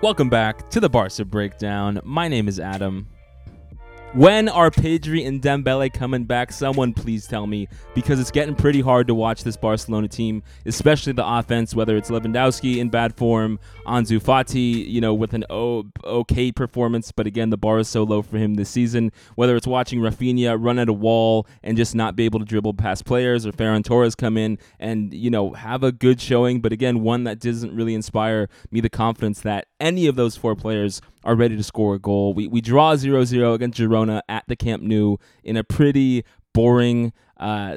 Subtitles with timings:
[0.00, 2.00] Welcome back to the Barca Breakdown.
[2.04, 3.08] My name is Adam.
[4.14, 6.52] When are Pedri and Dembele coming back?
[6.52, 11.12] Someone please tell me because it's getting pretty hard to watch this Barcelona team, especially
[11.12, 11.74] the offense.
[11.74, 17.26] Whether it's Lewandowski in bad form, Ansu Fati, you know, with an okay performance, but
[17.26, 19.10] again the bar is so low for him this season.
[19.34, 22.74] Whether it's watching Rafinha run at a wall and just not be able to dribble
[22.74, 26.72] past players, or Ferran Torres come in and you know have a good showing, but
[26.72, 31.00] again one that doesn't really inspire me the confidence that any of those four players
[31.24, 32.34] are ready to score a goal.
[32.34, 36.24] We, we draw 0 0 against Girona at the Camp Nou in a pretty
[36.58, 37.76] boring uh,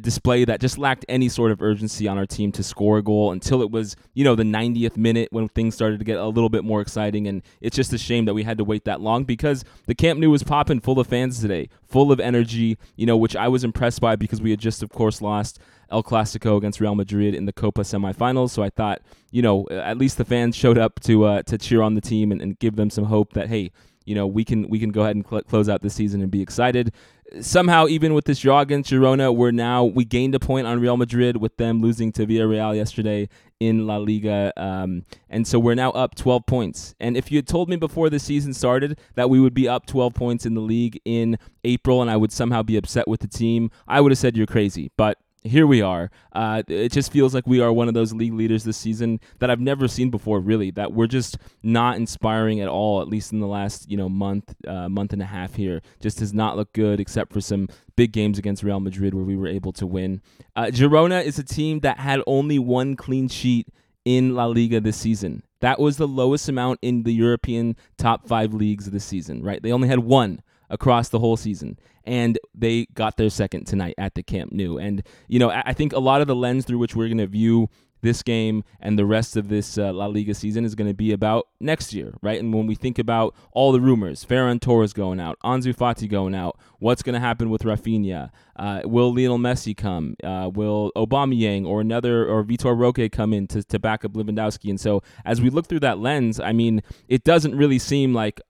[0.00, 3.30] display that just lacked any sort of urgency on our team to score a goal
[3.30, 6.48] until it was, you know, the 90th minute when things started to get a little
[6.48, 7.28] bit more exciting.
[7.28, 10.18] And it's just a shame that we had to wait that long because the Camp
[10.18, 13.62] Nou was popping full of fans today, full of energy, you know, which I was
[13.62, 17.44] impressed by because we had just, of course, lost El Clasico against Real Madrid in
[17.44, 18.50] the Copa semifinals.
[18.50, 21.82] So I thought, you know, at least the fans showed up to uh, to cheer
[21.82, 23.70] on the team and, and give them some hope that hey,
[24.04, 26.30] you know, we can we can go ahead and cl- close out the season and
[26.30, 26.92] be excited.
[27.40, 30.96] Somehow, even with this draw against Girona, we're now we gained a point on Real
[30.96, 35.92] Madrid with them losing to Villarreal yesterday in La Liga, um, and so we're now
[35.92, 36.94] up 12 points.
[36.98, 39.86] And if you had told me before the season started that we would be up
[39.86, 43.28] 12 points in the league in April, and I would somehow be upset with the
[43.28, 44.90] team, I would have said you're crazy.
[44.96, 46.10] But here we are.
[46.32, 49.50] Uh, it just feels like we are one of those league leaders this season that
[49.50, 50.40] I've never seen before.
[50.40, 53.00] Really, that we're just not inspiring at all.
[53.00, 56.18] At least in the last you know month, uh, month and a half here, just
[56.18, 57.00] does not look good.
[57.00, 60.22] Except for some big games against Real Madrid where we were able to win.
[60.54, 63.68] Uh, Girona is a team that had only one clean sheet
[64.04, 65.42] in La Liga this season.
[65.60, 69.42] That was the lowest amount in the European top five leagues this season.
[69.42, 69.62] Right?
[69.62, 71.78] They only had one across the whole season.
[72.04, 74.78] And they got their second tonight at the Camp Nou.
[74.78, 77.28] And, you know, I think a lot of the lens through which we're going to
[77.28, 77.68] view
[78.02, 81.12] this game and the rest of this uh, La Liga season is going to be
[81.12, 82.38] about next year, right?
[82.38, 86.34] And when we think about all the rumors, Ferran Torres going out, Ansu Fati going
[86.34, 88.30] out, what's going to happen with Rafinha?
[88.56, 90.16] Uh, will Lionel Messi come?
[90.22, 94.68] Uh, will Aubameyang or another or Vitor Roque come in to, to back up Lewandowski?
[94.68, 98.40] And so as we look through that lens, I mean, it doesn't really seem like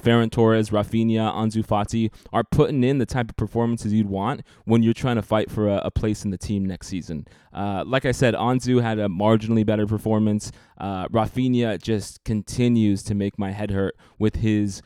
[0.00, 4.82] Ferran Torres, Rafinha, Ansu Fati are putting in the type of performances you'd want when
[4.82, 7.26] you're trying to fight for a, a place in the team next season.
[7.52, 10.50] Uh, like I said, Ansu had a marginally better performance.
[10.78, 14.82] Uh, Rafinha just continues to make my head hurt with his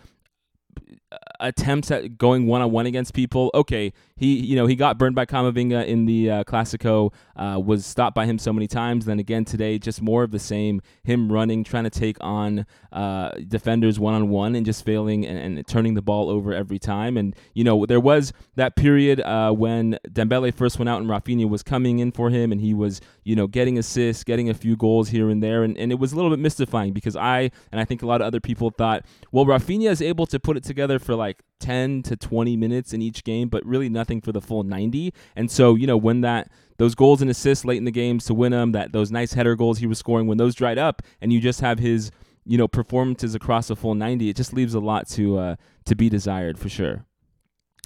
[1.41, 3.51] attempts at going one on one against people.
[3.55, 7.87] Okay, he you know he got burned by Camavinga in the uh, Clasico, uh, was
[7.87, 9.05] stopped by him so many times.
[9.05, 10.83] Then again today, just more of the same.
[11.05, 15.39] Him running, trying to take on uh, defenders one on one, and just failing and,
[15.39, 17.17] and, turning the ball over every time.
[17.17, 21.49] And you know there was that period uh, when Dembele first went out and Rafinha
[21.49, 24.77] was coming in for him, and he was you know getting assists, getting a few
[24.77, 27.81] goals here and there, and, and it was a little bit mystifying because I and
[27.81, 30.65] I think a lot of other people thought, well, Rafinha is able to put it
[30.65, 31.28] together for like
[31.61, 35.13] 10 to 20 minutes in each game, but really nothing for the full 90.
[35.37, 38.35] And so, you know, when that those goals and assists late in the games to
[38.35, 41.33] win them, that those nice header goals he was scoring, when those dried up, and
[41.33, 42.11] you just have his,
[42.45, 45.57] you know, performances across a full 90, it just leaves a lot to uh,
[45.87, 47.05] to be desired for sure.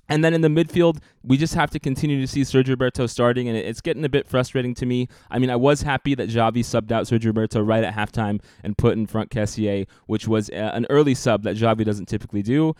[0.08, 3.48] And then in the midfield, we just have to continue to see Sergio Roberto starting,
[3.48, 5.08] and it's getting a bit frustrating to me.
[5.30, 8.76] I mean, I was happy that Xavi subbed out Sergio Roberto right at halftime and
[8.76, 12.74] put in Franck Kessié, which was uh, an early sub that Xavi doesn't typically do.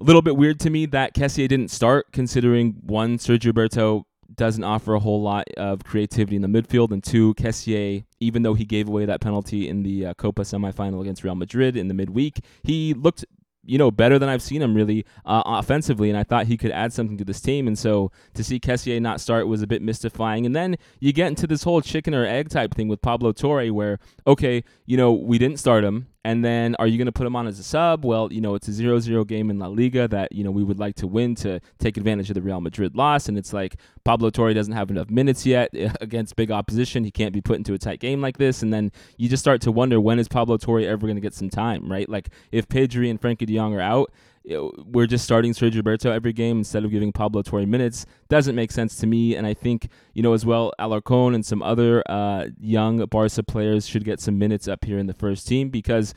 [0.00, 4.64] A little bit weird to me that Kessié didn't start, considering one, Sergio Berto doesn't
[4.64, 8.64] offer a whole lot of creativity in the midfield, and two, Kessié, even though he
[8.64, 12.40] gave away that penalty in the uh, Copa semifinal against Real Madrid in the midweek,
[12.64, 13.24] he looked
[13.66, 16.70] you know, better than I've seen him really uh, offensively, and I thought he could
[16.70, 17.66] add something to this team.
[17.66, 20.44] And so to see Kessié not start was a bit mystifying.
[20.46, 23.68] And then you get into this whole chicken or egg type thing with Pablo Torre,
[23.68, 27.26] where okay, you know, we didn't start him, and then are you going to put
[27.26, 28.04] him on as a sub?
[28.04, 30.78] Well, you know, it's a 0-0 game in La Liga that you know we would
[30.78, 34.30] like to win to take advantage of the Real Madrid loss, and it's like Pablo
[34.30, 37.04] Torre doesn't have enough minutes yet eh, against big opposition.
[37.04, 39.60] He can't be put into a tight game like this, and then you just start
[39.62, 42.08] to wonder when is Pablo Torre ever going to get some time, right?
[42.08, 44.10] Like if Pedri and Frenkie De Jong are out,
[44.44, 48.04] we're just starting Sergio Roberto every game instead of giving Pablo Torre minutes.
[48.28, 49.36] Doesn't make sense to me.
[49.36, 53.86] And I think, you know, as well, Alarcon and some other uh, young Barca players
[53.86, 56.14] should get some minutes up here in the first team because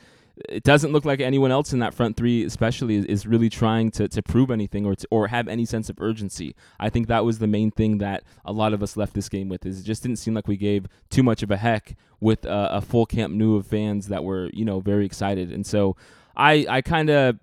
[0.48, 4.08] it doesn't look like anyone else in that front three, especially, is, really trying to,
[4.08, 6.54] to prove anything or to, or have any sense of urgency.
[6.78, 9.48] I think that was the main thing that a lot of us left this game
[9.48, 9.66] with.
[9.66, 12.76] Is it just didn't seem like we gave too much of a heck with a,
[12.76, 15.96] a full Camp Nou of fans that were you know very excited, and so
[16.36, 17.38] I I kind of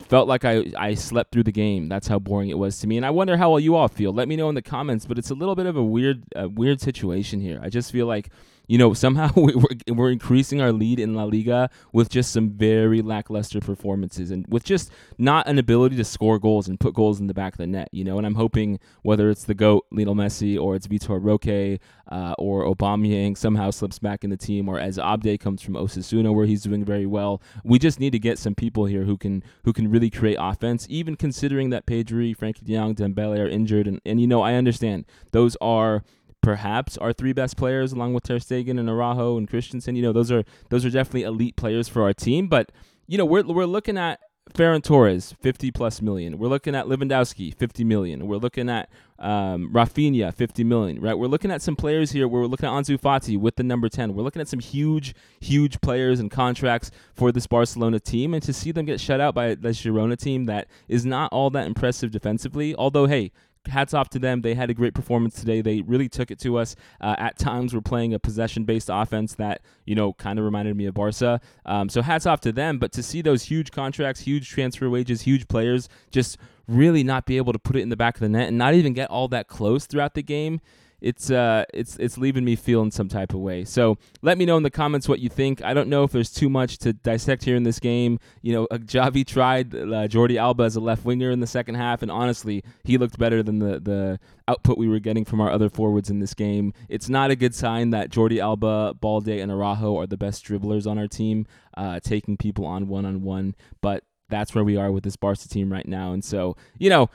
[0.00, 1.88] felt like I, I slept through the game.
[1.88, 2.96] That's how boring it was to me.
[2.96, 4.12] And I wonder how well you all feel.
[4.12, 5.06] Let me know in the comments.
[5.06, 7.60] But it's a little bit of a weird a weird situation here.
[7.62, 8.30] I just feel like
[8.66, 9.54] you know, somehow we're,
[9.88, 14.64] we're increasing our lead in La Liga with just some very lackluster performances and with
[14.64, 17.66] just not an ability to score goals and put goals in the back of the
[17.66, 18.18] net, you know.
[18.18, 22.64] And I'm hoping whether it's the GOAT, Lionel Messi, or it's Vitor Roque, uh, or
[22.64, 26.62] Aubameyang somehow slips back in the team, or as Abde comes from Osasuna where he's
[26.62, 27.42] doing very well.
[27.64, 30.86] We just need to get some people here who can who can really create offense,
[30.88, 33.86] even considering that Pedri, Frenkie de Jong, Dembele are injured.
[33.86, 36.02] And, and you know, I understand those are
[36.46, 39.96] perhaps our three best players, along with Ter Stegen and Araujo and Christensen.
[39.96, 42.46] You know, those are those are definitely elite players for our team.
[42.46, 42.70] But
[43.08, 44.20] you know, we're we're looking at
[44.54, 46.38] Ferran Torres, 50 plus million.
[46.38, 48.28] We're looking at Lewandowski, 50 million.
[48.28, 48.88] We're looking at
[49.18, 51.18] um, Rafinha, 50 million, right?
[51.18, 52.28] We're looking at some players here.
[52.28, 54.14] We're looking at Ansu Fati with the number 10.
[54.14, 58.34] We're looking at some huge, huge players and contracts for this Barcelona team.
[58.34, 61.50] And to see them get shut out by the Girona team that is not all
[61.50, 63.32] that impressive defensively, although, hey,
[63.66, 64.42] hats off to them.
[64.42, 65.60] They had a great performance today.
[65.60, 66.76] They really took it to us.
[67.00, 70.86] Uh, at times, we're playing a possession-based offense that you know kind of reminded me
[70.86, 71.40] of Barca.
[71.64, 72.78] Um, so hats off to them.
[72.78, 77.36] But to see those huge contracts, huge transfer wages, huge players just really not be
[77.36, 79.28] able to put it in the back of the net and not even get all
[79.28, 80.60] that close throughout the game
[81.00, 83.64] it's uh it's it's leaving me feeling some type of way.
[83.64, 85.62] So let me know in the comments what you think.
[85.62, 88.18] I don't know if there's too much to dissect here in this game.
[88.42, 91.74] You know, uh, Xavi tried uh, Jordi Alba as a left winger in the second
[91.74, 95.50] half, and honestly, he looked better than the the output we were getting from our
[95.50, 96.72] other forwards in this game.
[96.88, 100.86] It's not a good sign that Jordi Alba, Balde, and Araujo are the best dribblers
[100.86, 101.46] on our team,
[101.76, 103.54] uh, taking people on one on one.
[103.80, 107.10] But that's where we are with this Barca team right now, and so you know.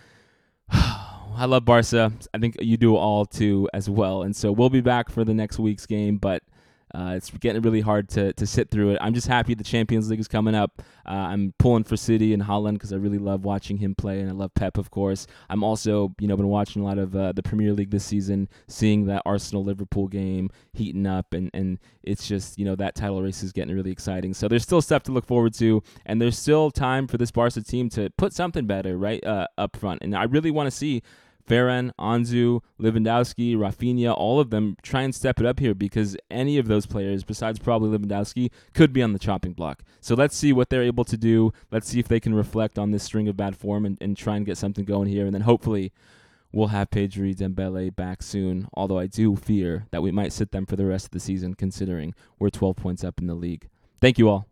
[1.35, 2.11] I love Barca.
[2.33, 4.23] I think you do all too as well.
[4.23, 6.43] And so we'll be back for the next week's game, but
[6.93, 8.97] uh, it's getting really hard to, to sit through it.
[9.01, 10.81] I'm just happy the Champions League is coming up.
[11.05, 14.29] Uh, I'm pulling for City and Haaland because I really love watching him play, and
[14.29, 15.27] I love Pep, of course.
[15.49, 18.49] I'm also, you know, been watching a lot of uh, the Premier League this season,
[18.67, 23.21] seeing that Arsenal Liverpool game heating up, and and it's just, you know, that title
[23.21, 24.33] race is getting really exciting.
[24.33, 27.61] So there's still stuff to look forward to, and there's still time for this Barca
[27.61, 31.01] team to put something better right uh, up front, and I really want to see
[31.45, 36.57] Ferran, Ansu, Lewandowski, Rafinha, all of them try and step it up here because any
[36.57, 39.83] of those players, besides probably Lewandowski, could be on the chopping block.
[39.99, 41.53] So let's see what they're able to do.
[41.71, 44.35] Let's see if they can reflect on this string of bad form and, and try
[44.35, 45.25] and get something going here.
[45.25, 45.91] And then hopefully
[46.51, 50.65] we'll have Pedri Dembele back soon, although I do fear that we might sit them
[50.65, 53.67] for the rest of the season considering we're 12 points up in the league.
[53.99, 54.50] Thank you all.